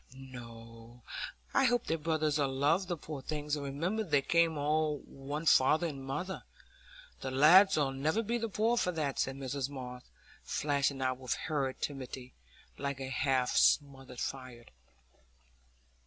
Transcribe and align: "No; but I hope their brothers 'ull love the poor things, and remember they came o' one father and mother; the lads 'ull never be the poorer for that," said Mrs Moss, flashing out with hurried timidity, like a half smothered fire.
"No; 0.15 1.03
but 1.53 1.59
I 1.59 1.65
hope 1.65 1.85
their 1.85 1.99
brothers 1.99 2.39
'ull 2.39 2.51
love 2.51 2.87
the 2.87 2.97
poor 2.97 3.21
things, 3.21 3.55
and 3.55 3.63
remember 3.63 4.03
they 4.03 4.23
came 4.23 4.57
o' 4.57 4.97
one 5.05 5.45
father 5.45 5.85
and 5.85 6.03
mother; 6.03 6.43
the 7.19 7.29
lads 7.29 7.77
'ull 7.77 7.91
never 7.91 8.23
be 8.23 8.39
the 8.39 8.49
poorer 8.49 8.77
for 8.77 8.91
that," 8.93 9.19
said 9.19 9.35
Mrs 9.35 9.69
Moss, 9.69 10.01
flashing 10.43 11.03
out 11.03 11.19
with 11.19 11.35
hurried 11.35 11.81
timidity, 11.81 12.33
like 12.79 12.99
a 12.99 13.09
half 13.11 13.55
smothered 13.55 14.19
fire. 14.19 14.65